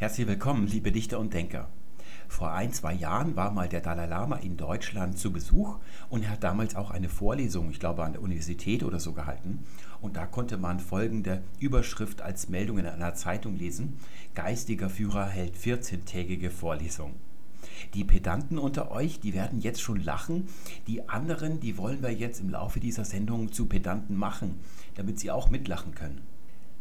[0.00, 1.68] Herzlich willkommen, liebe Dichter und Denker.
[2.28, 5.76] Vor ein, zwei Jahren war mal der Dalai Lama in Deutschland zu Besuch
[6.08, 9.64] und er hat damals auch eine Vorlesung, ich glaube an der Universität oder so gehalten.
[10.00, 13.98] Und da konnte man folgende Überschrift als Meldung in einer Zeitung lesen.
[14.36, 17.14] Geistiger Führer hält 14-tägige Vorlesung.
[17.94, 20.46] Die Pedanten unter euch, die werden jetzt schon lachen.
[20.86, 24.60] Die anderen, die wollen wir jetzt im Laufe dieser Sendung zu Pedanten machen,
[24.94, 26.20] damit sie auch mitlachen können.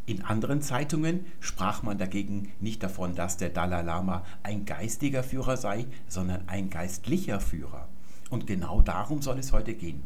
[0.08, 5.57] In anderen Zeitungen sprach man dagegen nicht davon, dass der Dalai Lama ein geistiger Führer
[5.57, 7.89] sei, sondern ein geistlicher Führer.
[8.29, 10.04] Und genau darum soll es heute gehen.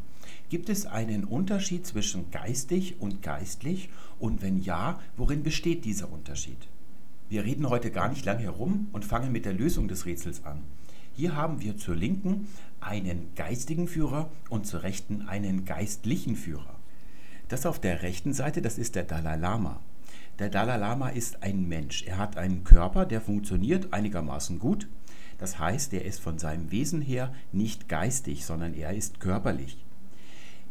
[0.48, 3.90] Gibt es einen Unterschied zwischen geistig und geistlich?
[4.18, 6.58] Und wenn ja, worin besteht dieser Unterschied?
[7.28, 10.62] Wir reden heute gar nicht lange herum und fangen mit der Lösung des Rätsels an.
[11.14, 12.48] Hier haben wir zur Linken
[12.80, 16.74] einen geistigen Führer und zur Rechten einen geistlichen Führer.
[17.46, 19.78] Das auf der rechten Seite, das ist der Dalai Lama.
[20.38, 22.02] Der Dalai Lama ist ein Mensch.
[22.04, 24.88] Er hat einen Körper, der funktioniert einigermaßen gut.
[25.38, 29.84] Das heißt, er ist von seinem Wesen her nicht geistig, sondern er ist körperlich.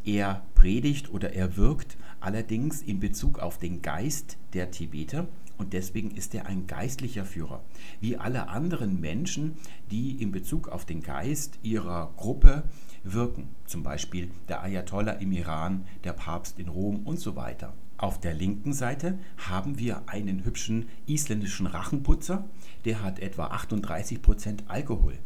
[0.04, 6.10] Er predigt oder er wirkt allerdings in Bezug auf den Geist der Tibeter und deswegen
[6.12, 7.64] ist er ein geistlicher Führer.
[8.00, 9.58] Wie alle anderen Menschen,
[9.92, 12.64] die in Bezug auf den Geist ihrer Gruppe
[13.04, 13.50] wirken.
[13.66, 17.74] Zum Beispiel der Ayatollah im Iran, der Papst in Rom und so weiter.
[18.02, 22.46] Auf der linken Seite haben wir einen hübschen isländischen Rachenputzer,
[22.84, 25.20] der hat etwa 38% Alkohol.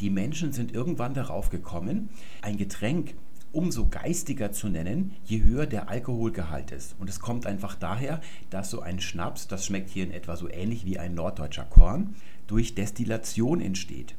[0.00, 2.08] Die Menschen sind irgendwann darauf gekommen,
[2.40, 3.14] ein Getränk
[3.50, 6.94] umso geistiger zu nennen, je höher der Alkoholgehalt ist.
[7.00, 10.48] Und es kommt einfach daher, dass so ein Schnaps, das schmeckt hier in etwa so
[10.48, 12.14] ähnlich wie ein norddeutscher Korn,
[12.46, 14.14] durch Destillation entsteht.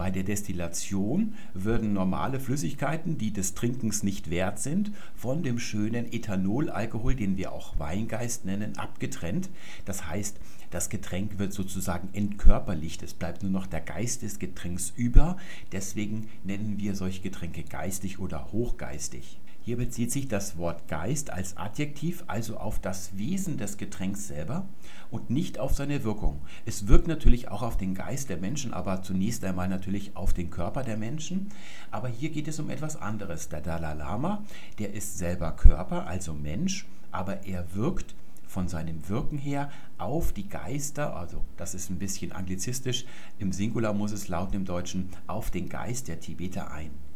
[0.00, 6.10] Bei der Destillation würden normale Flüssigkeiten, die des Trinkens nicht wert sind, von dem schönen
[6.10, 9.50] Ethanolalkohol, den wir auch Weingeist nennen, abgetrennt.
[9.84, 13.02] Das heißt, das Getränk wird sozusagen entkörperlicht.
[13.02, 15.36] Es bleibt nur noch der Geist des Getränks über.
[15.70, 19.38] Deswegen nennen wir solche Getränke geistig oder hochgeistig.
[19.62, 24.66] Hier bezieht sich das Wort Geist als Adjektiv also auf das Wesen des Getränks selber
[25.10, 26.40] und nicht auf seine Wirkung.
[26.64, 30.50] Es wirkt natürlich auch auf den Geist der Menschen, aber zunächst einmal natürlich auf den
[30.50, 31.50] Körper der Menschen.
[31.90, 33.50] Aber hier geht es um etwas anderes.
[33.50, 34.42] Der Dalai Lama,
[34.78, 38.14] der ist selber Körper, also Mensch, aber er wirkt
[38.46, 43.04] von seinem Wirken her auf die Geister, also das ist ein bisschen anglizistisch,
[43.38, 47.09] im Singular muss es lauten im Deutschen, auf den Geist der Tibeter ein.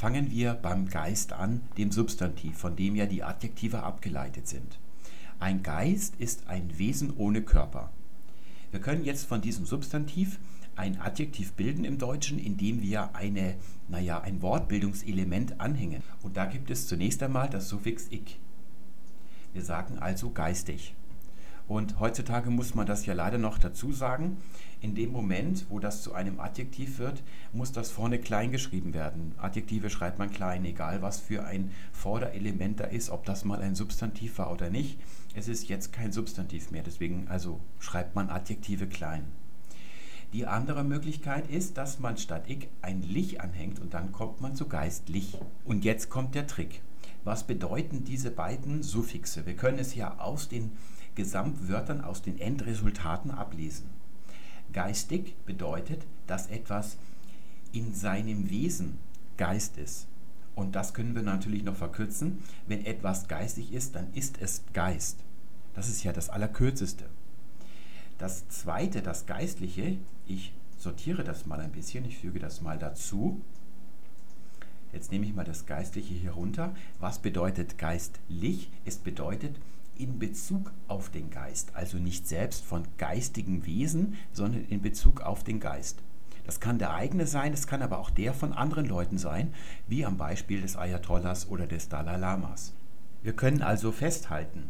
[0.00, 4.78] Fangen wir beim Geist an, dem Substantiv, von dem ja die Adjektive abgeleitet sind.
[5.38, 7.90] Ein Geist ist ein Wesen ohne Körper.
[8.70, 10.38] Wir können jetzt von diesem Substantiv
[10.74, 13.56] ein Adjektiv bilden im Deutschen, indem wir eine,
[13.88, 16.02] naja, ein Wortbildungselement anhängen.
[16.22, 18.38] Und da gibt es zunächst einmal das Suffix ik.
[19.52, 20.94] Wir sagen also geistig.
[21.70, 24.38] Und heutzutage muss man das ja leider noch dazu sagen.
[24.80, 27.22] In dem Moment, wo das zu einem Adjektiv wird,
[27.52, 29.36] muss das vorne klein geschrieben werden.
[29.38, 33.76] Adjektive schreibt man klein, egal was für ein Vorderelement da ist, ob das mal ein
[33.76, 34.98] Substantiv war oder nicht.
[35.36, 39.26] Es ist jetzt kein Substantiv mehr, deswegen also schreibt man Adjektive klein.
[40.32, 44.56] Die andere Möglichkeit ist, dass man statt ich ein Lich anhängt und dann kommt man
[44.56, 45.38] zu geistlich.
[45.64, 46.82] Und jetzt kommt der Trick.
[47.22, 49.46] Was bedeuten diese beiden Suffixe?
[49.46, 50.72] Wir können es ja aus den
[51.14, 53.86] Gesamtwörtern aus den Endresultaten ablesen.
[54.72, 56.96] Geistig bedeutet, dass etwas
[57.72, 58.98] in seinem Wesen
[59.36, 60.06] Geist ist.
[60.54, 62.42] Und das können wir natürlich noch verkürzen.
[62.66, 65.18] Wenn etwas geistig ist, dann ist es Geist.
[65.74, 67.06] Das ist ja das Allerkürzeste.
[68.18, 69.96] Das zweite, das Geistliche,
[70.26, 73.40] ich sortiere das mal ein bisschen, ich füge das mal dazu.
[74.92, 76.74] Jetzt nehme ich mal das Geistliche hier runter.
[76.98, 78.70] Was bedeutet geistlich?
[78.84, 79.56] Es bedeutet
[80.02, 85.44] in Bezug auf den Geist, also nicht selbst von geistigen Wesen, sondern in Bezug auf
[85.44, 85.98] den Geist.
[86.44, 89.52] Das kann der eigene sein, das kann aber auch der von anderen Leuten sein,
[89.86, 92.72] wie am Beispiel des Ayatollahs oder des Dalai Lamas.
[93.22, 94.64] Wir können also festhalten,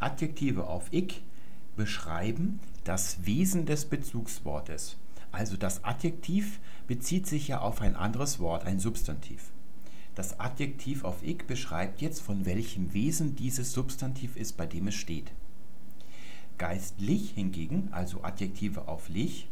[0.00, 1.22] Adjektive auf ich
[1.76, 4.96] beschreiben das Wesen des Bezugswortes.
[5.30, 6.58] Also das Adjektiv
[6.88, 9.52] bezieht sich ja auf ein anderes Wort, ein Substantiv.
[10.14, 14.94] Das Adjektiv auf ich beschreibt jetzt, von welchem Wesen dieses Substantiv ist, bei dem es
[14.94, 15.32] steht.
[16.58, 19.48] Geistlich hingegen, also Adjektive auf lich,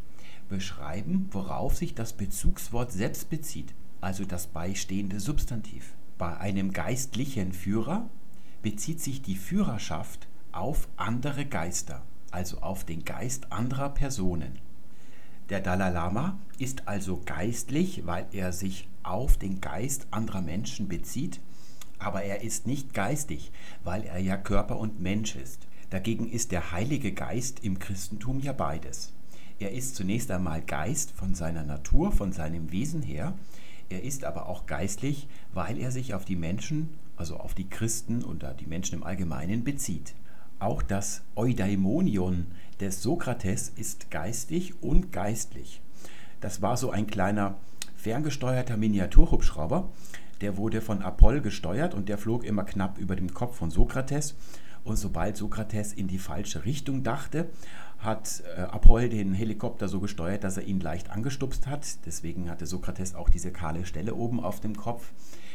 [0.48, 5.94] beschreiben, worauf sich das Bezugswort selbst bezieht, also das beistehende Substantiv.
[6.18, 8.08] Bei einem geistlichen Führer
[8.62, 14.58] bezieht sich die Führerschaft auf andere Geister, also auf den Geist anderer Personen.
[15.48, 21.40] Der Dalai Lama ist also geistlich, weil er sich auf den Geist anderer Menschen bezieht,
[21.98, 23.50] aber er ist nicht geistig,
[23.84, 25.66] weil er ja Körper und Mensch ist.
[25.90, 29.12] Dagegen ist der Heilige Geist im Christentum ja beides.
[29.58, 33.34] Er ist zunächst einmal Geist von seiner Natur, von seinem Wesen her.
[33.88, 38.22] Er ist aber auch geistlich, weil er sich auf die Menschen, also auf die Christen
[38.22, 40.14] und die Menschen im Allgemeinen bezieht.
[40.60, 42.46] Auch das Eudaimonion
[42.80, 45.80] des Sokrates ist geistig und geistlich.
[46.40, 47.56] Das war so ein kleiner
[47.98, 49.90] ferngesteuerter Miniaturhubschrauber,
[50.40, 54.36] der wurde von Apoll gesteuert und der flog immer knapp über dem Kopf von Sokrates.
[54.84, 57.48] Und sobald Sokrates in die falsche Richtung dachte,
[57.98, 62.06] hat äh, Apoll den Helikopter so gesteuert, dass er ihn leicht angestupst hat.
[62.06, 65.10] Deswegen hatte Sokrates auch diese kahle Stelle oben auf dem Kopf.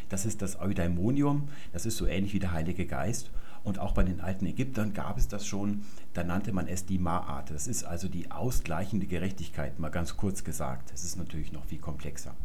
[0.09, 3.31] Das ist das Eudaimonium, das ist so ähnlich wie der Heilige Geist.
[3.63, 5.83] Und auch bei den alten Ägyptern gab es das schon,
[6.13, 7.51] da nannte man es die Ma'at.
[7.53, 10.91] Das ist also die ausgleichende Gerechtigkeit, mal ganz kurz gesagt.
[10.91, 12.35] Das ist natürlich noch viel komplexer.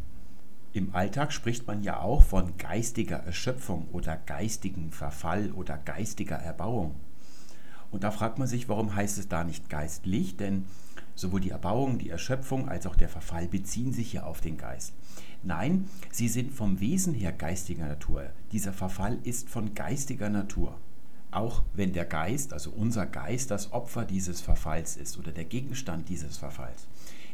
[0.71, 6.95] Im Alltag spricht man ja auch von geistiger Erschöpfung oder geistigen Verfall oder geistiger Erbauung.
[7.91, 10.37] Und da fragt man sich, warum heißt es da nicht geistlich?
[10.37, 10.65] Denn
[11.15, 14.93] sowohl die Erbauung, die Erschöpfung als auch der Verfall beziehen sich ja auf den Geist.
[15.41, 18.25] Nein, sie sind vom Wesen her geistiger Natur.
[18.51, 20.77] Dieser Verfall ist von geistiger Natur.
[21.31, 26.09] Auch wenn der Geist, also unser Geist, das Opfer dieses Verfalls ist oder der Gegenstand
[26.09, 26.87] dieses Verfalls,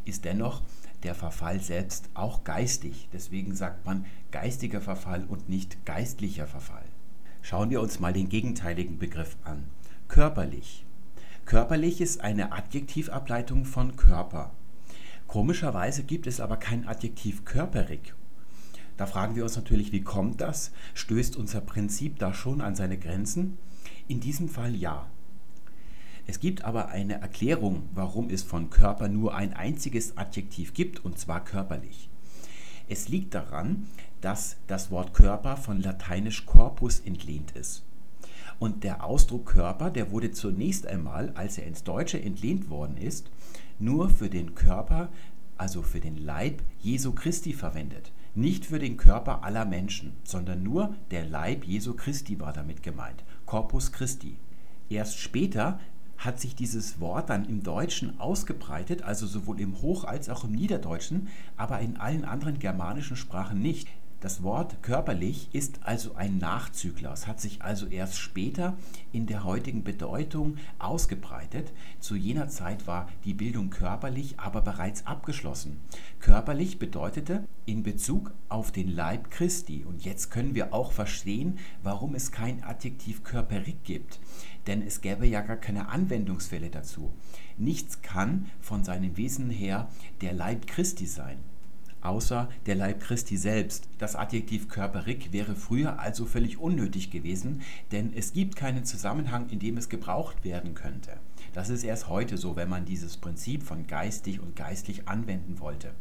[0.04, 0.62] ist dennoch
[1.04, 3.08] der Verfall selbst auch geistig.
[3.14, 6.86] Deswegen sagt man geistiger Verfall und nicht geistlicher Verfall.
[7.42, 9.66] Schauen wir uns mal den gegenteiligen Begriff an.
[10.08, 10.86] Körperlich.
[11.46, 14.52] Körperlich ist eine Adjektivableitung von Körper.
[15.28, 18.14] Komischerweise gibt es aber kein Adjektiv körperig.
[18.98, 20.72] Da fragen wir uns natürlich, wie kommt das?
[20.94, 23.58] Stößt unser Prinzip da schon an seine Grenzen?
[24.08, 25.08] In diesem Fall ja.
[26.28, 31.18] Es gibt aber eine Erklärung, warum es von Körper nur ein einziges Adjektiv gibt, und
[31.18, 32.10] zwar körperlich.
[32.88, 33.88] Es liegt daran,
[34.22, 37.84] dass das Wort Körper von lateinisch corpus entlehnt ist.
[38.60, 43.30] Und der Ausdruck Körper, der wurde zunächst einmal, als er ins Deutsche entlehnt worden ist,
[43.80, 45.10] nur für den Körper,
[45.58, 48.12] also für den Leib Jesu Christi verwendet.
[48.36, 53.24] Nicht für den Körper aller Menschen, sondern nur der Leib Jesu Christi war damit gemeint.
[53.46, 54.38] Corpus Christi.
[54.90, 55.80] Erst später
[56.18, 60.52] hat sich dieses Wort dann im Deutschen ausgebreitet, also sowohl im Hoch- als auch im
[60.52, 61.28] Niederdeutschen,
[61.58, 63.90] aber in allen anderen germanischen Sprachen nicht.
[64.22, 67.14] Das Wort körperlich ist also ein Nachzügler.
[67.14, 68.76] Es hat sich also erst später
[69.12, 71.72] in der heutigen Bedeutung ausgebreitet.
[72.00, 75.80] Zu jener Zeit war die Bildung körperlich aber bereits abgeschlossen.
[76.20, 79.84] Körperlich bedeutete in Bezug auf den Leib Christi.
[79.86, 84.20] Und jetzt können wir auch verstehen, warum es kein Adjektiv körperig gibt
[84.68, 87.14] denn es gäbe ja gar keine Anwendungsfälle dazu.
[87.58, 89.90] Nichts kann von seinem Wesen her
[90.22, 91.38] der Leib Christi sein,
[92.06, 93.88] außer der Leib Christi selbst.
[93.98, 97.62] Das Adjektiv körperig wäre früher also völlig unnötig gewesen,
[97.92, 101.18] denn es gibt keinen Zusammenhang, in dem es gebraucht werden könnte.
[101.54, 105.92] Das ist erst heute so, wenn man dieses Prinzip von geistig und geistlich anwenden wollte.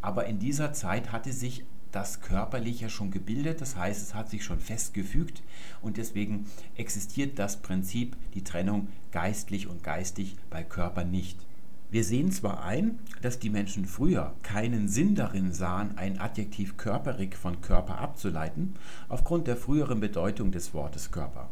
[0.00, 4.44] Aber in dieser Zeit hatte sich das Körperliche schon gebildet, das heißt, es hat sich
[4.44, 5.42] schon festgefügt
[5.80, 6.46] und deswegen
[6.76, 11.47] existiert das Prinzip, die Trennung geistlich und geistig bei Körper nicht.
[11.90, 17.34] Wir sehen zwar ein, dass die Menschen früher keinen Sinn darin sahen, ein Adjektiv körperig
[17.34, 18.74] von Körper abzuleiten,
[19.08, 21.48] aufgrund der früheren Bedeutung des Wortes Körper.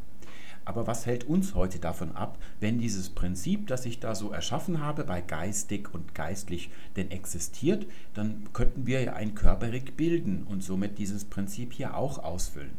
[0.67, 4.83] Aber was hält uns heute davon ab, wenn dieses Prinzip, das ich da so erschaffen
[4.83, 10.63] habe, bei geistig und geistlich denn existiert, dann könnten wir ja ein Körperig bilden und
[10.63, 12.77] somit dieses Prinzip hier auch ausfüllen.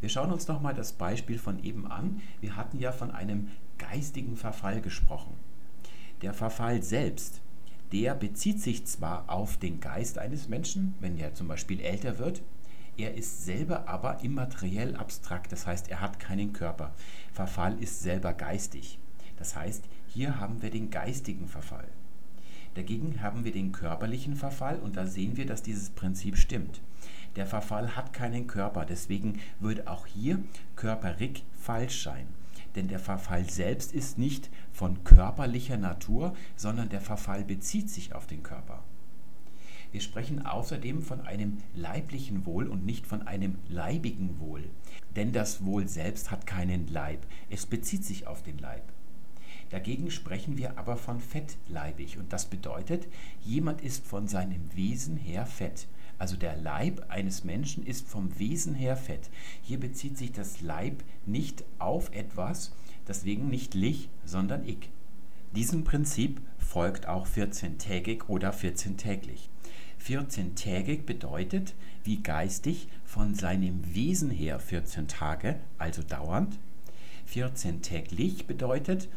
[0.00, 2.20] Wir schauen uns nochmal das Beispiel von eben an.
[2.40, 5.36] Wir hatten ja von einem geistigen Verfall gesprochen.
[6.22, 7.40] Der Verfall selbst,
[7.90, 12.42] der bezieht sich zwar auf den Geist eines Menschen, wenn er zum Beispiel älter wird,
[12.96, 16.94] er ist selber aber immateriell abstrakt, das heißt, er hat keinen Körper.
[17.32, 18.98] Verfall ist selber geistig.
[19.36, 21.88] Das heißt, hier haben wir den geistigen Verfall.
[22.74, 26.80] Dagegen haben wir den körperlichen Verfall und da sehen wir, dass dieses Prinzip stimmt.
[27.36, 30.38] Der Verfall hat keinen Körper, deswegen würde auch hier
[30.76, 32.26] körperig falsch sein.
[32.74, 38.26] Denn der Verfall selbst ist nicht von körperlicher Natur, sondern der Verfall bezieht sich auf
[38.26, 38.82] den Körper.
[39.92, 44.64] Wir sprechen außerdem von einem leiblichen Wohl und nicht von einem leibigen Wohl.
[45.16, 48.82] Denn das Wohl selbst hat keinen Leib, es bezieht sich auf den Leib.
[49.68, 53.06] Dagegen sprechen wir aber von fettleibig und das bedeutet,
[53.42, 55.86] jemand ist von seinem Wesen her fett.
[56.18, 59.30] Also der Leib eines Menschen ist vom Wesen her fett.
[59.62, 62.72] Hier bezieht sich das Leib nicht auf etwas,
[63.08, 64.90] deswegen nicht lich, sondern ich.
[65.54, 69.50] Diesem Prinzip folgt auch 14-tägig oder 14-täglich.
[70.02, 76.58] 14-tägig bedeutet, wie geistig, von seinem Wesen her 14 Tage, also dauernd.
[77.32, 79.08] 14-täglich bedeutet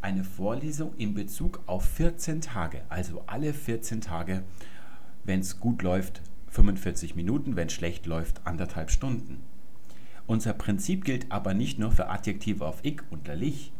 [0.00, 4.42] eine Vorlesung in Bezug auf 14 Tage, also alle 14 Tage,
[5.24, 6.22] wenn es gut läuft,
[6.56, 9.42] 45 Minuten, wenn schlecht läuft, anderthalb Stunden.
[10.26, 13.72] Unser Prinzip gilt aber nicht nur für Adjektive auf ich und lich.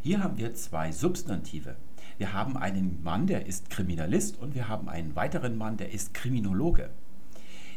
[0.00, 1.76] Hier haben wir zwei Substantive.
[2.16, 6.14] Wir haben einen Mann, der ist Kriminalist und wir haben einen weiteren Mann, der ist
[6.14, 6.88] Kriminologe.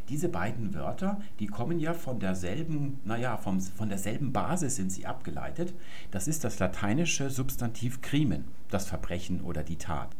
[0.07, 5.05] Diese beiden Wörter, die kommen ja von derselben, naja, vom, von derselben Basis sind sie
[5.05, 5.73] abgeleitet.
[6.11, 10.15] Das ist das lateinische Substantiv crimen, das Verbrechen oder die Tat.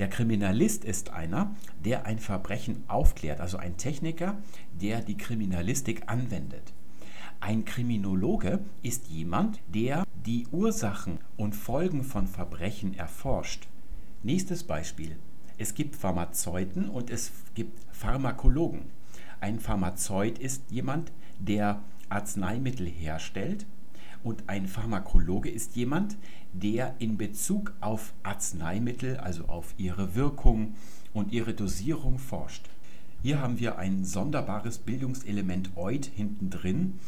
[0.00, 1.54] Der Kriminalist ist einer,
[1.84, 4.38] der ein Verbrechen aufklärt, also ein Techniker,
[4.72, 6.72] der die Kriminalistik anwendet.
[7.38, 13.68] Ein Kriminologe ist jemand, der die Ursachen und Folgen von Verbrechen erforscht.
[14.22, 15.16] Nächstes Beispiel.
[15.58, 18.84] Es gibt Pharmazeuten und es gibt Pharmakologen.
[19.42, 23.66] Ein Pharmazeut ist jemand, der Arzneimittel herstellt
[24.22, 26.16] und ein Pharmakologe ist jemand,
[26.52, 30.74] der in Bezug auf Arzneimittel, also auf ihre Wirkung
[31.12, 32.68] und ihre Dosierung forscht.
[33.22, 36.98] Hier haben wir ein sonderbares Bildungselement oid hinten drin.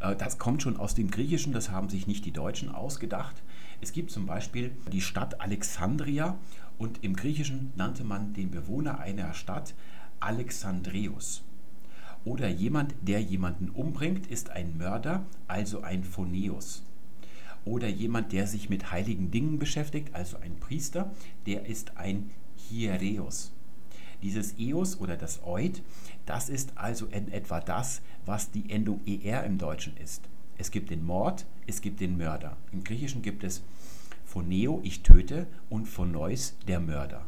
[0.00, 3.36] Äh, das kommt schon aus dem Griechischen, das haben sich nicht die Deutschen ausgedacht.
[3.80, 6.36] Es gibt zum Beispiel die Stadt Alexandria
[6.78, 9.74] und im Griechischen nannte man den Bewohner einer Stadt
[10.18, 11.42] Alexandreus.
[12.24, 16.82] Oder jemand, der jemanden umbringt, ist ein Mörder, also ein Phoneus.
[17.64, 21.12] Oder jemand, der sich mit heiligen Dingen beschäftigt, also ein Priester,
[21.46, 23.52] der ist ein Hiereus.
[24.22, 25.82] Dieses Eos oder das Oid,
[26.26, 30.22] das ist also in etwa das, was die Endung er im Deutschen ist.
[30.58, 32.56] Es gibt den Mord, es gibt den Mörder.
[32.70, 33.62] Im Griechischen gibt es
[34.26, 37.26] Phoneo, ich töte, und Phoneus, der Mörder.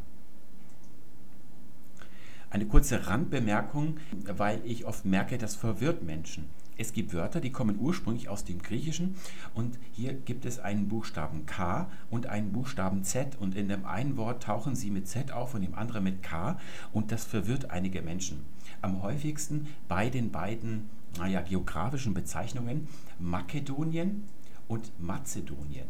[2.50, 3.96] Eine kurze Randbemerkung,
[4.26, 6.50] weil ich oft merke, das verwirrt Menschen.
[6.78, 9.16] Es gibt Wörter, die kommen ursprünglich aus dem Griechischen
[9.54, 14.16] und hier gibt es einen Buchstaben K und einen Buchstaben Z und in dem einen
[14.16, 16.58] Wort tauchen sie mit Z auf und im anderen mit K
[16.92, 18.44] und das verwirrt einige Menschen.
[18.80, 20.88] Am häufigsten bei den beiden
[21.18, 22.88] naja, geografischen Bezeichnungen
[23.18, 24.24] Makedonien
[24.68, 25.86] und Mazedonien.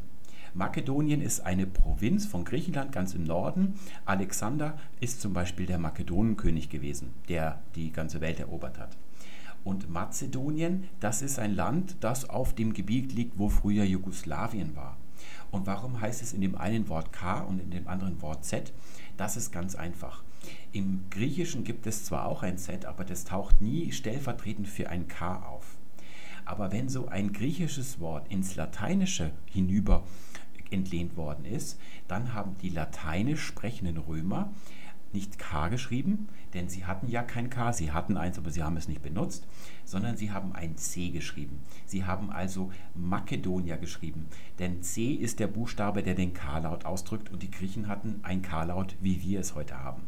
[0.55, 3.75] Makedonien ist eine Provinz von Griechenland ganz im Norden.
[4.05, 8.97] Alexander ist zum Beispiel der Makedonenkönig gewesen, der die ganze Welt erobert hat.
[9.65, 14.97] Und Mazedonien, das ist ein Land, das auf dem Gebiet liegt, wo früher Jugoslawien war.
[15.51, 18.73] Und warum heißt es in dem einen Wort K und in dem anderen Wort Z?
[19.17, 20.23] Das ist ganz einfach.
[20.73, 25.07] Im Griechischen gibt es zwar auch ein Z, aber das taucht nie stellvertretend für ein
[25.07, 25.77] K auf.
[26.45, 30.03] Aber wenn so ein griechisches Wort ins Lateinische hinüber
[30.71, 31.79] entlehnt worden ist,
[32.09, 34.51] dann haben die lateinisch sprechenden Römer
[35.15, 38.77] nicht K geschrieben, denn sie hatten ja kein K, sie hatten eins, aber sie haben
[38.77, 39.47] es nicht benutzt,
[39.85, 41.61] sondern sie haben ein C geschrieben.
[41.87, 44.27] Sie haben also Makedonia geschrieben,
[44.59, 48.97] denn C ist der Buchstabe, der den K-Laut ausdrückt und die Griechen hatten ein K-Laut,
[49.01, 50.03] wie wir es heute haben.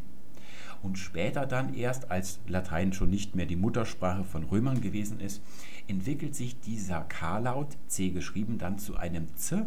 [0.82, 5.42] Und später dann erst, als Latein schon nicht mehr die Muttersprache von Römern gewesen ist,
[5.88, 9.66] entwickelt sich dieser K-Laut, C geschrieben, dann zu einem Z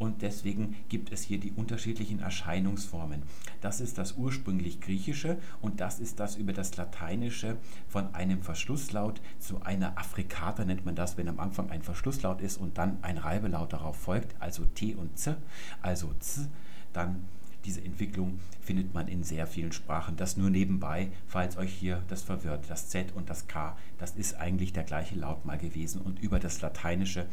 [0.00, 3.22] und deswegen gibt es hier die unterschiedlichen Erscheinungsformen.
[3.60, 9.20] Das ist das ursprünglich Griechische und das ist das über das Lateinische von einem Verschlusslaut
[9.38, 13.18] zu einer Affrikata nennt man das, wenn am Anfang ein Verschlusslaut ist und dann ein
[13.18, 15.36] Reibelaut darauf folgt, also T und Z,
[15.82, 16.48] also Z,
[16.94, 17.26] dann
[17.66, 20.16] diese Entwicklung findet man in sehr vielen Sprachen.
[20.16, 22.64] Das nur nebenbei, falls euch hier das verwirrt.
[22.70, 26.00] Das Z und das K, das ist eigentlich der gleiche Laut mal gewesen.
[26.00, 27.26] Und über das Lateinische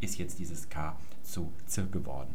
[0.00, 1.52] ist jetzt dieses K zu
[1.90, 2.34] geworden.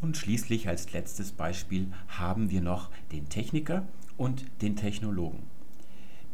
[0.00, 5.44] Und schließlich als letztes Beispiel haben wir noch den Techniker und den Technologen.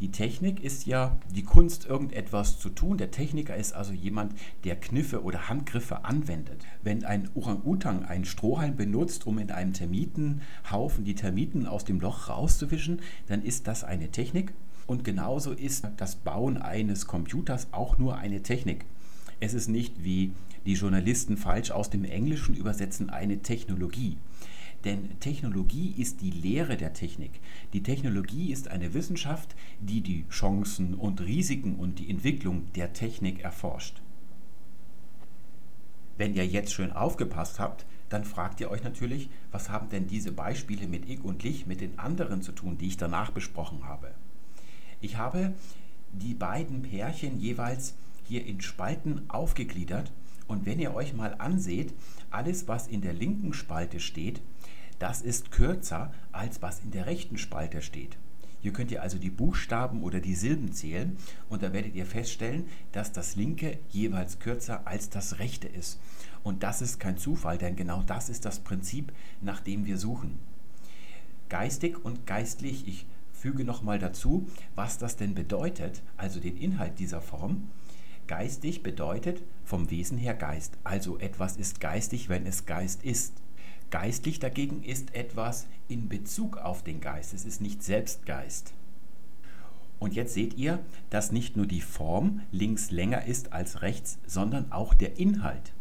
[0.00, 2.96] Die Technik ist ja die Kunst, irgendetwas zu tun.
[2.96, 4.32] Der Techniker ist also jemand,
[4.64, 6.64] der Kniffe oder Handgriffe anwendet.
[6.82, 12.30] Wenn ein Orang-Utang einen Strohhalm benutzt, um in einem Termitenhaufen die Termiten aus dem Loch
[12.30, 14.54] rauszuwischen, dann ist das eine Technik.
[14.86, 18.86] Und genauso ist das Bauen eines Computers auch nur eine Technik.
[19.38, 20.32] Es ist nicht, wie
[20.66, 24.18] die Journalisten falsch aus dem Englischen übersetzen, eine Technologie.
[24.84, 27.40] Denn Technologie ist die Lehre der Technik.
[27.72, 33.40] Die Technologie ist eine Wissenschaft, die die Chancen und Risiken und die Entwicklung der Technik
[33.40, 34.00] erforscht.
[36.16, 40.32] Wenn ihr jetzt schön aufgepasst habt, dann fragt ihr euch natürlich, was haben denn diese
[40.32, 44.10] Beispiele mit Ich und Lich mit den anderen zu tun, die ich danach besprochen habe.
[45.00, 45.54] Ich habe
[46.12, 50.10] die beiden Pärchen jeweils hier in Spalten aufgegliedert
[50.50, 51.94] und wenn ihr euch mal anseht,
[52.28, 54.42] alles was in der linken Spalte steht,
[54.98, 58.18] das ist kürzer als was in der rechten Spalte steht.
[58.60, 61.16] Hier könnt ihr also die Buchstaben oder die Silben zählen
[61.48, 66.00] und da werdet ihr feststellen, dass das linke jeweils kürzer als das rechte ist.
[66.42, 70.40] Und das ist kein Zufall, denn genau das ist das Prinzip, nach dem wir suchen.
[71.48, 77.20] Geistig und geistlich, ich füge nochmal dazu, was das denn bedeutet, also den Inhalt dieser
[77.20, 77.68] Form.
[78.30, 83.34] Geistig bedeutet vom Wesen her Geist, also etwas ist geistig, wenn es Geist ist.
[83.90, 87.34] Geistlich dagegen ist etwas in Bezug auf den Geist.
[87.34, 88.72] Es ist nicht selbst Geist.
[89.98, 90.78] Und jetzt seht ihr,
[91.10, 95.72] dass nicht nur die Form links länger ist als rechts, sondern auch der Inhalt.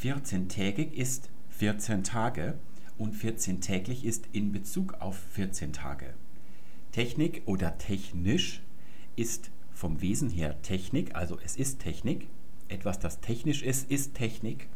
[0.00, 2.60] 14-tägig ist 14 Tage
[2.96, 6.14] und 14-täglich ist in Bezug auf 14 Tage.
[6.92, 8.62] Technik oder technisch
[9.16, 12.28] ist vom Wesen her Technik, also es ist Technik.
[12.68, 14.68] Etwas, das technisch ist, ist Technik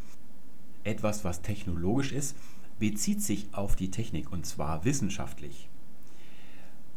[0.83, 2.37] etwas, was technologisch ist,
[2.79, 5.69] bezieht sich auf die Technik und zwar wissenschaftlich.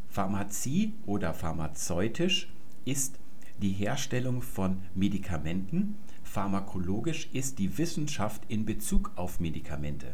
[0.10, 2.50] Pharmazie oder pharmazeutisch
[2.86, 3.20] ist
[3.62, 10.14] die Herstellung von Medikamenten, pharmakologisch ist die Wissenschaft in Bezug auf Medikamente.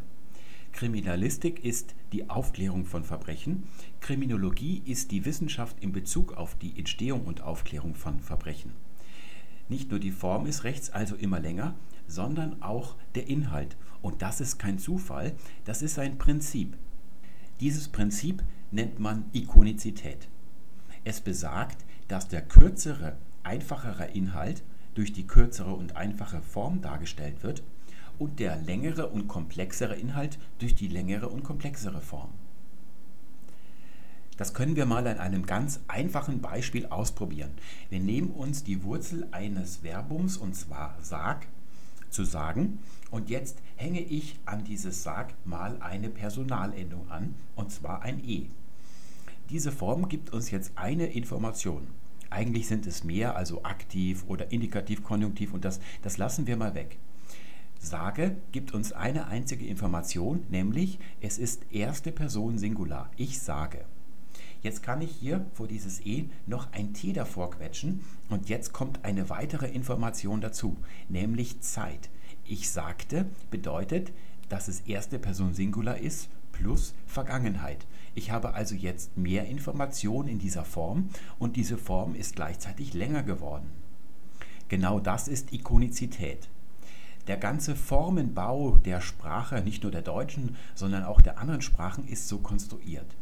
[0.74, 3.64] Kriminalistik ist die Aufklärung von Verbrechen,
[4.02, 8.74] Kriminologie ist die Wissenschaft in Bezug auf die Entstehung und Aufklärung von Verbrechen.
[9.70, 11.76] Nicht nur die Form ist rechts, also immer länger,
[12.08, 13.78] sondern auch der Inhalt.
[14.02, 16.76] Und das ist kein Zufall, das ist ein Prinzip.
[17.60, 20.28] Dieses Prinzip nennt man Ikonizität.
[21.04, 24.64] Es besagt, dass der kürzere, einfachere Inhalt
[24.96, 27.64] durch die kürzere und einfache Form dargestellt wird
[28.20, 32.30] und der längere und komplexere Inhalt durch die längere und komplexere Form.
[34.38, 37.52] Das können wir mal an einem ganz einfachen Beispiel ausprobieren.
[37.90, 41.48] Wir nehmen uns die Wurzel eines Verbums und zwar sag
[42.14, 42.80] zu sagen.
[43.12, 48.48] Und jetzt hänge ich an dieses Sag mal eine Personalendung an, und zwar ein E.
[49.50, 51.88] Diese Form gibt uns jetzt eine Information.
[52.30, 56.74] Eigentlich sind es mehr, also aktiv oder indikativ, konjunktiv und das, das lassen wir mal
[56.74, 56.98] weg.
[57.84, 63.10] Sage gibt uns eine einzige Information, nämlich es ist erste Person Singular.
[63.18, 63.84] Ich sage.
[64.62, 69.04] Jetzt kann ich hier vor dieses E noch ein T davor quetschen und jetzt kommt
[69.04, 70.78] eine weitere Information dazu,
[71.10, 72.10] nämlich Zeit.
[72.46, 74.14] Ich sagte bedeutet,
[74.48, 77.86] dass es erste Person Singular ist plus Vergangenheit.
[78.16, 83.24] Ich habe also jetzt mehr Information in dieser Form und diese Form ist gleichzeitig länger
[83.24, 83.70] geworden.
[84.70, 86.48] Genau das ist Ikonizität.
[87.28, 92.28] Der ganze Formenbau der Sprache, nicht nur der deutschen, sondern auch der anderen Sprachen, ist
[92.28, 93.16] so konstruiert.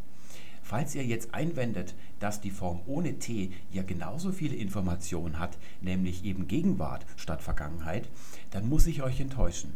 [0.63, 6.23] Falls ihr jetzt einwendet, dass die Form ohne t ja genauso viele Informationen hat, nämlich
[6.23, 8.09] eben Gegenwart statt Vergangenheit,
[8.49, 9.73] dann muss ich euch enttäuschen.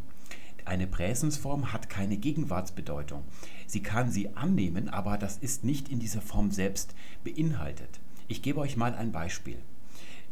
[0.63, 3.23] Eine Präsensform hat keine Gegenwartsbedeutung.
[3.67, 7.99] Sie kann sie annehmen, aber das ist nicht in dieser Form selbst beinhaltet.
[8.27, 9.57] Ich gebe euch mal ein Beispiel.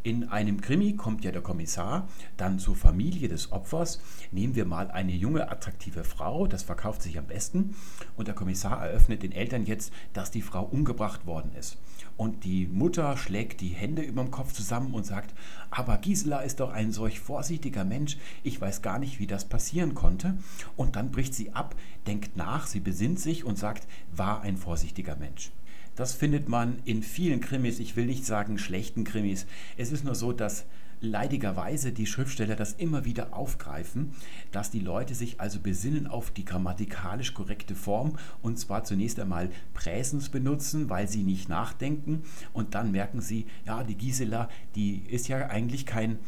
[0.05, 4.01] In einem Krimi kommt ja der Kommissar dann zur Familie des Opfers.
[4.31, 7.73] Nehmen wir mal eine junge, attraktive Frau, das verkauft sich am besten.
[8.17, 11.77] Und der Kommissar eröffnet den Eltern jetzt, dass die Frau umgebracht worden ist.
[12.17, 15.33] Und die Mutter schlägt die Hände über dem Kopf zusammen und sagt,
[15.71, 19.95] aber Gisela ist doch ein solch vorsichtiger Mensch, ich weiß gar nicht, wie das passieren
[19.95, 20.37] konnte.
[20.75, 21.75] Und dann bricht sie ab,
[22.07, 25.53] denkt nach, sie besinnt sich und sagt, war ein vorsichtiger Mensch.
[25.95, 29.45] Das findet man in vielen Krimis, ich will nicht sagen schlechten Krimis.
[29.77, 30.65] Es ist nur so, dass
[31.03, 34.15] leidigerweise die Schriftsteller das immer wieder aufgreifen,
[34.51, 39.49] dass die Leute sich also besinnen auf die grammatikalisch korrekte Form und zwar zunächst einmal
[39.73, 45.27] Präsens benutzen, weil sie nicht nachdenken und dann merken sie, ja, die Gisela, die ist
[45.27, 46.19] ja eigentlich kein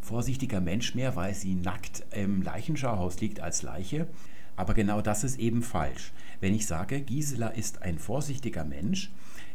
[0.00, 4.06] vorsichtiger Mensch mehr, weil sie nackt im Leichenschauhaus liegt als Leiche.
[4.54, 6.12] Aber genau das ist eben falsch.
[6.42, 9.12] Wenn ich sage, Gisela ist ein vorsichtiger Mensch,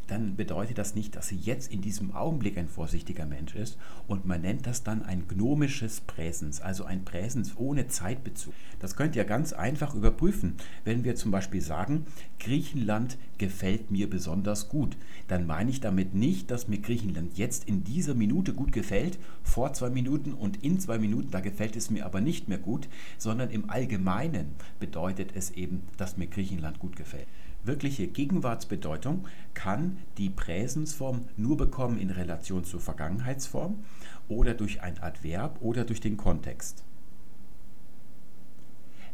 [0.07, 4.25] dann bedeutet das nicht, dass sie jetzt in diesem Augenblick ein vorsichtiger Mensch ist und
[4.25, 8.53] man nennt das dann ein gnomisches Präsens, also ein Präsens ohne Zeitbezug.
[8.79, 10.55] Das könnt ihr ganz einfach überprüfen.
[10.85, 12.05] Wenn wir zum Beispiel sagen,
[12.39, 17.83] Griechenland gefällt mir besonders gut, dann meine ich damit nicht, dass mir Griechenland jetzt in
[17.83, 22.05] dieser Minute gut gefällt, vor zwei Minuten und in zwei Minuten, da gefällt es mir
[22.05, 27.27] aber nicht mehr gut, sondern im Allgemeinen bedeutet es eben, dass mir Griechenland gut gefällt
[27.67, 33.83] wirkliche Gegenwartsbedeutung kann die Präsensform nur bekommen in Relation zur Vergangenheitsform
[34.27, 36.83] oder durch ein Adverb oder durch den Kontext.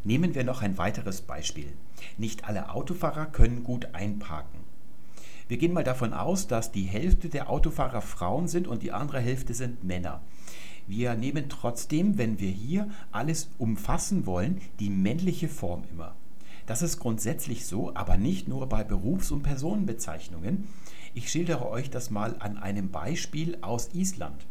[0.04, 1.72] Nehmen wir noch ein weiteres Beispiel.
[2.18, 4.60] Nicht alle Autofahrer können gut einparken.
[5.48, 9.20] Wir gehen mal davon aus, dass die Hälfte der Autofahrer Frauen sind und die andere
[9.20, 10.22] Hälfte sind Männer.
[10.86, 16.14] Wir nehmen trotzdem, wenn wir hier alles umfassen wollen, die männliche Form immer.
[16.66, 20.68] Das ist grundsätzlich so, aber nicht nur bei Berufs- und Personenbezeichnungen.
[21.12, 24.46] Ich schildere euch das mal an einem Beispiel aus Island.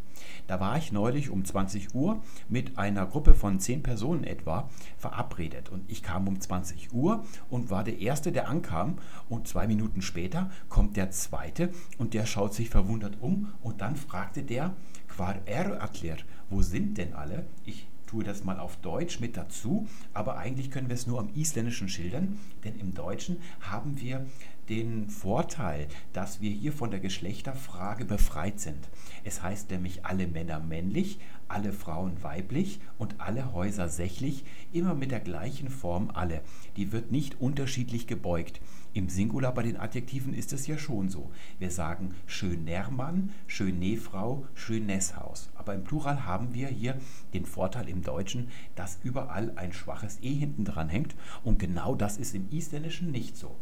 [0.47, 5.69] Da war ich neulich um 20 Uhr mit einer Gruppe von 10 Personen etwa verabredet.
[5.69, 8.99] Und ich kam um 20 Uhr und war der Erste, der ankam.
[9.27, 13.53] Und zwei Minuten später kommt der Zweite und der schaut sich verwundert um.
[13.61, 14.75] Und dann fragte der,
[15.07, 16.17] Quar er atler,
[16.49, 17.45] wo sind denn alle?
[17.65, 21.29] Ich tue das mal auf Deutsch mit dazu, aber eigentlich können wir es nur am
[21.33, 24.27] Isländischen schildern, denn im Deutschen haben wir
[24.69, 28.89] den Vorteil, dass wir hier von der Geschlechterfrage befreit sind.
[29.23, 35.11] Es heißt nämlich alle Männer männlich, alle Frauen weiblich und alle Häuser sächlich, immer mit
[35.11, 36.41] der gleichen Form alle.
[36.77, 38.59] Die wird nicht unterschiedlich gebeugt.
[38.95, 41.31] Im Singular bei den Adjektiven ist es ja schon so.
[41.57, 45.49] Wir sagen schön Nermann, schön Nähfrau, schön Nesshaus.
[45.55, 46.99] Aber im Plural haben wir hier
[47.33, 51.15] den Vorteil im Deutschen, dass überall ein schwaches E hinten dran hängt.
[51.43, 53.55] Und genau das ist im Isländischen nicht so.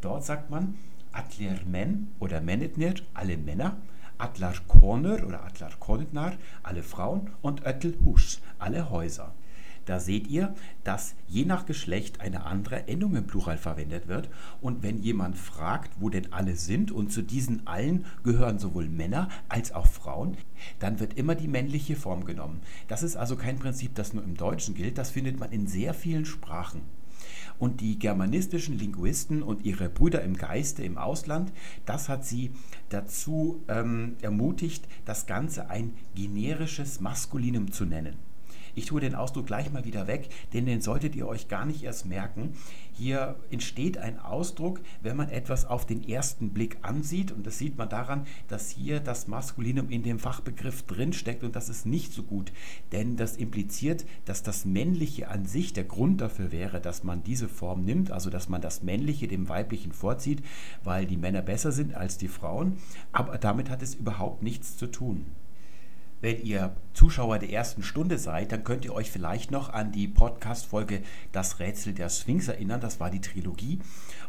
[0.00, 0.74] Dort sagt man
[1.12, 3.76] Atler men oder Menetnir, alle Männer,
[4.18, 9.34] Atlar Korner oder Atlar Kornitnar, alle Frauen und Öttel Husch, alle Häuser.
[9.88, 14.28] Da seht ihr, dass je nach Geschlecht eine andere Endung im Plural verwendet wird.
[14.60, 19.30] Und wenn jemand fragt, wo denn alle sind, und zu diesen allen gehören sowohl Männer
[19.48, 20.36] als auch Frauen,
[20.78, 22.60] dann wird immer die männliche Form genommen.
[22.86, 24.98] Das ist also kein Prinzip, das nur im Deutschen gilt.
[24.98, 26.82] Das findet man in sehr vielen Sprachen.
[27.58, 31.52] Und die germanistischen Linguisten und ihre Brüder im Geiste im Ausland,
[31.86, 32.52] das hat sie
[32.88, 38.27] dazu ähm, ermutigt, das Ganze ein generisches Maskulinum zu nennen.
[38.78, 41.82] Ich tue den Ausdruck gleich mal wieder weg, denn den solltet ihr euch gar nicht
[41.82, 42.52] erst merken.
[42.92, 47.32] Hier entsteht ein Ausdruck, wenn man etwas auf den ersten Blick ansieht.
[47.32, 51.68] Und das sieht man daran, dass hier das Maskulinum in dem Fachbegriff drinsteckt und das
[51.68, 52.52] ist nicht so gut.
[52.92, 57.48] Denn das impliziert, dass das Männliche an sich der Grund dafür wäre, dass man diese
[57.48, 60.40] Form nimmt, also dass man das Männliche dem Weiblichen vorzieht,
[60.84, 62.78] weil die Männer besser sind als die Frauen.
[63.10, 65.26] Aber damit hat es überhaupt nichts zu tun.
[66.20, 70.08] Wenn ihr Zuschauer der ersten Stunde seid, dann könnt ihr euch vielleicht noch an die
[70.08, 72.80] Podcast-Folge Das Rätsel der Sphinx erinnern.
[72.80, 73.78] Das war die Trilogie.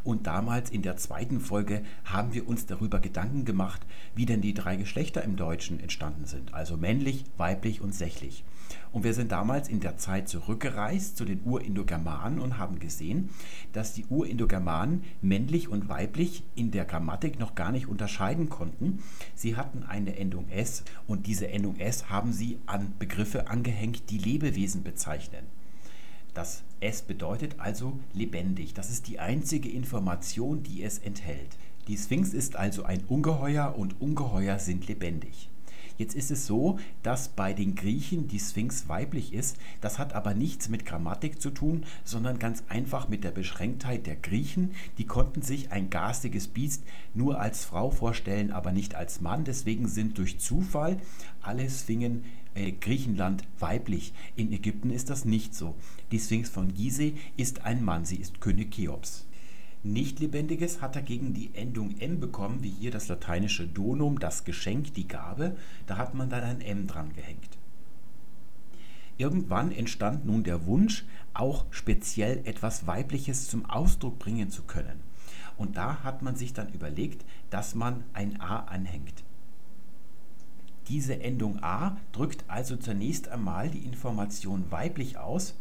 [0.03, 3.81] Und damals in der zweiten Folge haben wir uns darüber Gedanken gemacht,
[4.13, 6.53] wie denn die drei Geschlechter im Deutschen entstanden sind.
[6.53, 8.43] Also männlich, weiblich und sächlich.
[8.91, 13.29] Und wir sind damals in der Zeit zurückgereist zu den Urindogermanen und haben gesehen,
[13.71, 19.03] dass die Urindogermanen männlich und weiblich in der Grammatik noch gar nicht unterscheiden konnten.
[19.35, 24.17] Sie hatten eine Endung S und diese Endung S haben sie an Begriffe angehängt, die
[24.17, 25.45] Lebewesen bezeichnen.
[26.33, 28.73] Das S bedeutet also lebendig.
[28.73, 31.57] Das ist die einzige Information, die es enthält.
[31.87, 35.49] Die Sphinx ist also ein Ungeheuer und Ungeheuer sind lebendig.
[35.99, 39.57] Jetzt ist es so, dass bei den Griechen die Sphinx weiblich ist.
[39.81, 44.15] Das hat aber nichts mit Grammatik zu tun, sondern ganz einfach mit der Beschränktheit der
[44.15, 44.71] Griechen.
[44.97, 46.83] Die konnten sich ein garstiges Biest
[47.13, 49.43] nur als Frau vorstellen, aber nicht als Mann.
[49.43, 51.01] Deswegen sind durch Zufall
[51.41, 52.23] alle Sphinxen
[52.55, 54.13] äh, Griechenland weiblich.
[54.37, 55.75] In Ägypten ist das nicht so.
[56.13, 59.25] Die Sphinx von Gizeh ist ein Mann, sie ist König Cheops.
[59.83, 65.07] Nicht-Lebendiges hat dagegen die Endung M bekommen, wie hier das lateinische Donum, das Geschenk, die
[65.07, 65.55] Gabe.
[65.87, 67.57] Da hat man dann ein M dran gehängt.
[69.17, 74.99] Irgendwann entstand nun der Wunsch, auch speziell etwas Weibliches zum Ausdruck bringen zu können.
[75.57, 79.23] Und da hat man sich dann überlegt, dass man ein A anhängt.
[80.87, 85.55] Diese Endung A drückt also zunächst einmal die Information weiblich aus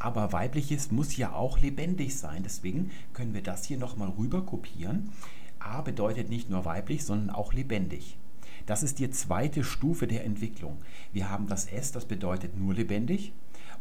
[0.00, 2.42] aber weibliches muss ja auch lebendig sein.
[2.42, 5.12] Deswegen können wir das hier nochmal rüber kopieren.
[5.60, 8.16] A bedeutet nicht nur weiblich, sondern auch lebendig.
[8.66, 10.78] Das ist die zweite Stufe der Entwicklung.
[11.12, 13.32] Wir haben das S, das bedeutet nur lebendig.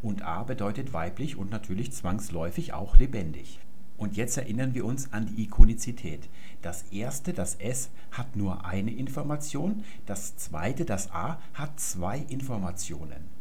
[0.02, 3.60] Und A bedeutet weiblich und natürlich zwangsläufig auch lebendig.
[3.98, 6.30] Und jetzt erinnern wir uns an die Ikonizität.
[6.62, 9.84] Das erste, das S, hat nur eine Information.
[10.06, 13.39] Das zweite, das A, hat zwei Informationen.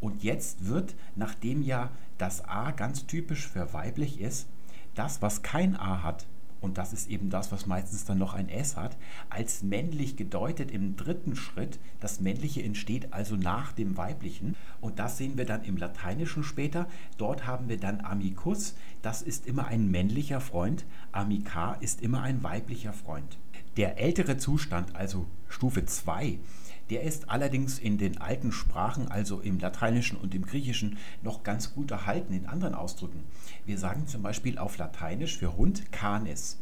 [0.00, 4.46] Und jetzt wird, nachdem ja das A ganz typisch für weiblich ist,
[4.94, 6.26] das, was kein A hat,
[6.60, 8.96] und das ist eben das, was meistens dann noch ein S hat,
[9.30, 11.78] als männlich gedeutet im dritten Schritt.
[12.00, 16.86] Das männliche entsteht also nach dem weiblichen und das sehen wir dann im Lateinischen später.
[17.16, 22.42] Dort haben wir dann amicus, das ist immer ein männlicher Freund, amica ist immer ein
[22.42, 23.38] weiblicher Freund.
[23.76, 26.38] Der ältere Zustand, also Stufe 2,
[26.90, 31.72] der ist allerdings in den alten Sprachen, also im Lateinischen und im Griechischen, noch ganz
[31.72, 33.22] gut erhalten in anderen Ausdrücken.
[33.64, 36.58] Wir sagen zum Beispiel auf Lateinisch für Hund canis.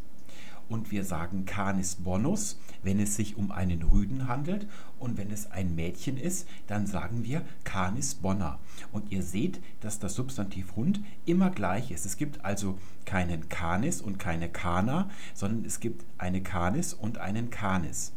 [0.69, 4.67] Und wir sagen Canis bonus, wenn es sich um einen Rüden handelt.
[4.99, 8.59] Und wenn es ein Mädchen ist, dann sagen wir Canis bona.
[8.93, 12.05] Und ihr seht, dass das Substantiv Hund immer gleich ist.
[12.05, 17.49] Es gibt also keinen Canis und keine Kana, sondern es gibt eine Canis und einen
[17.49, 18.13] Canis.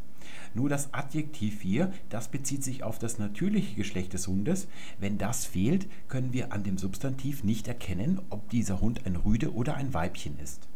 [0.53, 4.67] Nur das Adjektiv hier, das bezieht sich auf das natürliche Geschlecht des Hundes.
[4.99, 9.53] Wenn das fehlt, können wir an dem Substantiv nicht erkennen, ob dieser Hund ein Rüde
[9.53, 10.67] oder ein Weibchen ist.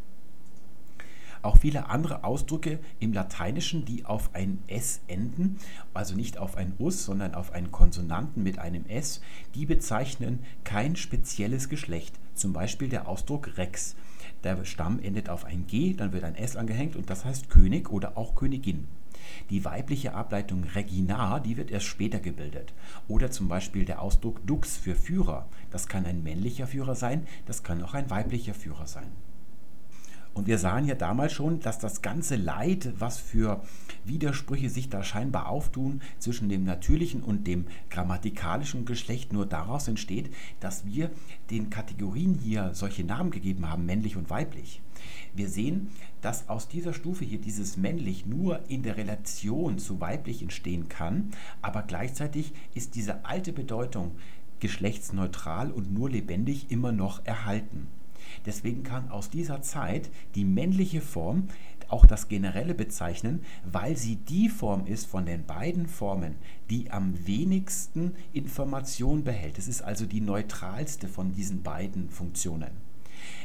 [1.41, 5.59] Auch viele andere Ausdrücke im Lateinischen, die auf ein S enden,
[5.93, 9.21] also nicht auf ein Us, sondern auf einen Konsonanten mit einem S,
[9.53, 12.15] die bezeichnen kein spezielles Geschlecht.
[12.33, 13.95] Zum Beispiel der Ausdruck Rex.
[14.43, 17.91] Der Stamm endet auf ein G, dann wird ein S angehängt und das heißt König
[17.91, 18.87] oder auch Königin.
[19.49, 22.73] Die weibliche Ableitung Regina, die wird erst später gebildet.
[23.07, 25.47] Oder zum Beispiel der Ausdruck Dux für Führer.
[25.71, 29.11] Das kann ein männlicher Führer sein, das kann auch ein weiblicher Führer sein.
[30.35, 33.63] Und wir sahen ja damals schon, dass das ganze Leid, was für
[34.03, 40.29] Widersprüche sich da scheinbar auftun zwischen dem natürlichen und dem grammatikalischen Geschlecht, nur daraus entsteht,
[40.59, 41.09] dass wir
[41.51, 44.81] den Kategorien hier solche Namen gegeben haben, männlich und weiblich.
[45.33, 45.89] Wir sehen,
[46.21, 51.31] dass aus dieser Stufe hier dieses männlich nur in der Relation zu weiblich entstehen kann,
[51.61, 54.11] aber gleichzeitig ist diese alte Bedeutung
[54.59, 57.87] geschlechtsneutral und nur lebendig immer noch erhalten.
[58.45, 61.47] Deswegen kann aus dieser Zeit die männliche Form
[61.87, 66.35] auch das Generelle bezeichnen, weil sie die Form ist von den beiden Formen,
[66.69, 69.59] die am wenigsten Information behält.
[69.59, 72.71] Es ist also die neutralste von diesen beiden Funktionen.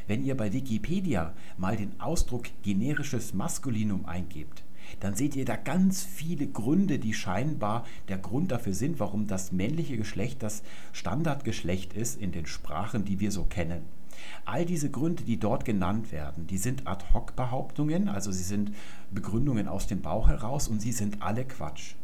[0.07, 4.63] Wenn ihr bei Wikipedia mal den Ausdruck generisches Maskulinum eingebt,
[4.99, 9.51] dann seht ihr da ganz viele Gründe, die scheinbar der Grund dafür sind, warum das
[9.51, 13.83] männliche Geschlecht das Standardgeschlecht ist in den Sprachen, die wir so kennen.
[14.45, 18.71] All diese Gründe, die dort genannt werden, die sind Ad-hoc-Behauptungen, also sie sind
[19.11, 21.95] Begründungen aus dem Bauch heraus und sie sind alle Quatsch.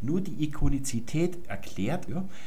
[0.00, 2.06] Nur die Ikonizität erklärt,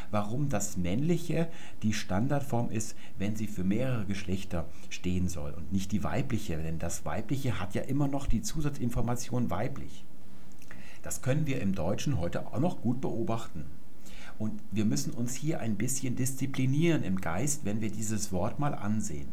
[0.10, 1.50] warum das Männliche
[1.84, 6.80] die Standardform ist, wenn sie für mehrere Geschlechter stehen soll und nicht die weibliche, denn
[6.80, 10.06] das Weibliche hat ja immer noch die Zusatzinformation weiblich.
[11.04, 13.66] Das können wir im Deutschen heute auch noch gut beobachten.
[14.38, 18.74] Und wir müssen uns hier ein bisschen disziplinieren im Geist, wenn wir dieses Wort mal
[18.74, 19.28] ansehen.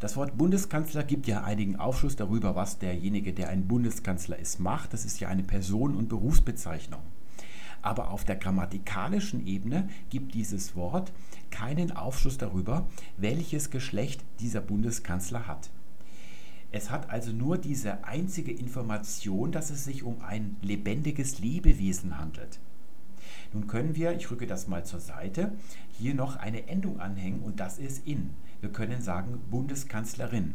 [0.00, 4.92] Das Wort Bundeskanzler gibt ja einigen Aufschluss darüber, was derjenige, der ein Bundeskanzler ist, macht.
[4.92, 7.00] Das ist ja eine Person- und Berufsbezeichnung.
[7.84, 11.12] Aber auf der grammatikalischen Ebene gibt dieses Wort
[11.50, 12.86] keinen Aufschluss darüber,
[13.18, 15.68] welches Geschlecht dieser Bundeskanzler hat.
[16.72, 22.58] Es hat also nur diese einzige Information, dass es sich um ein lebendiges Lebewesen handelt.
[23.52, 25.52] Nun können wir, ich rücke das mal zur Seite,
[25.98, 28.30] hier noch eine Endung anhängen und das ist in.
[28.62, 30.54] Wir können sagen Bundeskanzlerin.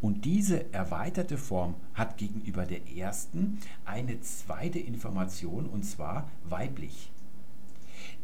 [0.00, 7.10] Und diese erweiterte Form hat gegenüber der ersten eine zweite Information und zwar weiblich.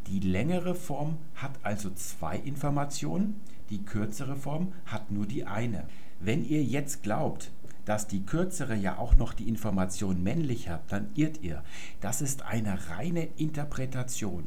[0.06, 5.84] Die längere Form hat also zwei Informationen, die kürzere Form hat nur die eine.
[6.20, 7.50] Wenn ihr jetzt glaubt,
[7.84, 11.64] dass die kürzere ja auch noch die Information männlich hat, dann irrt ihr.
[12.00, 14.44] Das ist eine reine Interpretation.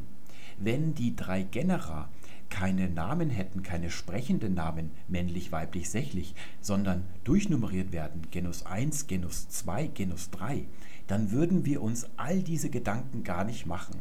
[0.58, 2.10] Wenn die drei Genera
[2.50, 9.50] keine Namen hätten, keine sprechenden Namen, männlich, weiblich, sächlich, sondern durchnummeriert werden, Genus 1, Genus
[9.50, 10.66] 2, Genus 3,
[11.08, 13.96] dann würden wir uns all diese Gedanken gar nicht machen.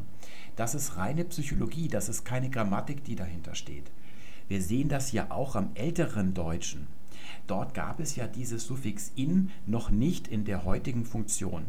[0.55, 3.91] Das ist reine Psychologie, das ist keine Grammatik, die dahinter steht.
[4.47, 6.87] Wir sehen das ja auch am älteren Deutschen.
[7.47, 11.65] Dort gab es ja dieses Suffix in noch nicht in der heutigen Funktion.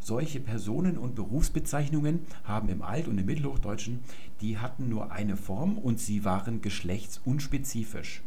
[0.00, 4.00] Solche Personen- und Berufsbezeichnungen haben im Alt- und im Mittelhochdeutschen,
[4.40, 8.22] die hatten nur eine Form und sie waren geschlechtsunspezifisch.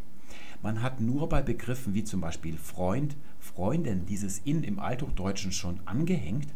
[0.61, 5.79] Man hat nur bei Begriffen wie zum Beispiel Freund, Freundin dieses in im Althochdeutschen schon
[5.85, 6.47] angehängt,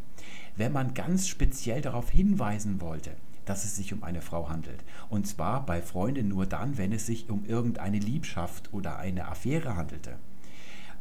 [0.55, 3.11] wenn man ganz speziell darauf hinweisen wollte,
[3.45, 4.83] dass es sich um eine Frau handelt.
[5.09, 9.75] Und zwar bei Freunden nur dann, wenn es sich um irgendeine Liebschaft oder eine Affäre
[9.75, 10.17] handelte.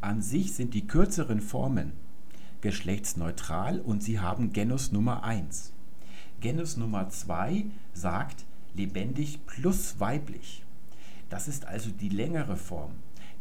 [0.00, 1.92] An sich sind die kürzeren Formen
[2.64, 5.74] geschlechtsneutral und sie haben Genus Nummer 1.
[6.40, 10.64] Genus Nummer 2 sagt lebendig plus weiblich.
[11.28, 12.92] Das ist also die längere Form.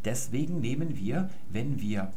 [0.04, 2.12] Deswegen nehmen wir, wenn wir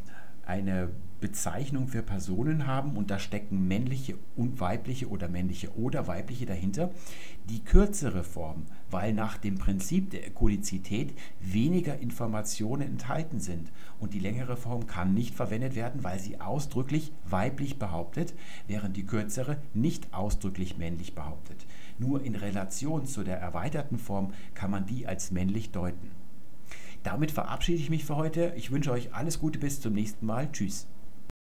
[0.46, 0.90] eine
[1.20, 6.90] Bezeichnung für Personen haben und da stecken männliche und weibliche oder männliche oder weibliche dahinter,
[7.48, 14.18] die kürzere Form, weil nach dem Prinzip der Ekolizität weniger Informationen enthalten sind und die
[14.18, 18.34] längere Form kann nicht verwendet werden, weil sie ausdrücklich weiblich behauptet,
[18.66, 21.66] während die kürzere nicht ausdrücklich männlich behauptet.
[21.98, 26.10] Nur in Relation zu der erweiterten Form kann man die als männlich deuten.
[27.02, 28.52] Damit verabschiede ich mich für heute.
[28.56, 30.50] Ich wünsche euch alles Gute bis zum nächsten Mal.
[30.50, 30.88] Tschüss.